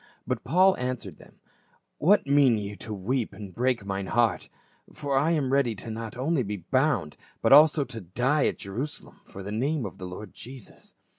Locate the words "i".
5.15-5.29